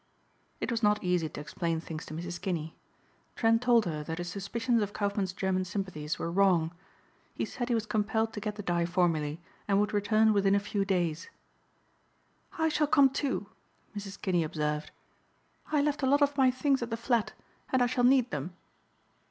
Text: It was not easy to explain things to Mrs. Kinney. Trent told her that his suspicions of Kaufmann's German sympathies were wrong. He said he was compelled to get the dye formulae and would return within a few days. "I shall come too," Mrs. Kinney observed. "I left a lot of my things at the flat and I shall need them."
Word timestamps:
It 0.59 0.71
was 0.71 0.81
not 0.81 1.03
easy 1.03 1.29
to 1.29 1.39
explain 1.39 1.79
things 1.79 2.07
to 2.07 2.15
Mrs. 2.15 2.41
Kinney. 2.41 2.75
Trent 3.35 3.61
told 3.61 3.85
her 3.85 4.03
that 4.05 4.17
his 4.17 4.29
suspicions 4.29 4.81
of 4.81 4.93
Kaufmann's 4.93 5.31
German 5.31 5.63
sympathies 5.63 6.17
were 6.17 6.31
wrong. 6.31 6.71
He 7.35 7.45
said 7.45 7.69
he 7.69 7.75
was 7.75 7.85
compelled 7.85 8.33
to 8.33 8.39
get 8.39 8.55
the 8.55 8.63
dye 8.63 8.87
formulae 8.87 9.37
and 9.67 9.79
would 9.79 9.93
return 9.93 10.33
within 10.33 10.55
a 10.55 10.59
few 10.59 10.83
days. 10.85 11.29
"I 12.57 12.67
shall 12.67 12.87
come 12.87 13.11
too," 13.11 13.45
Mrs. 13.95 14.19
Kinney 14.19 14.43
observed. 14.43 14.89
"I 15.71 15.83
left 15.83 16.01
a 16.01 16.07
lot 16.07 16.23
of 16.23 16.35
my 16.35 16.49
things 16.49 16.81
at 16.81 16.89
the 16.89 16.97
flat 16.97 17.33
and 17.71 17.83
I 17.83 17.85
shall 17.85 18.03
need 18.03 18.31
them." 18.31 18.55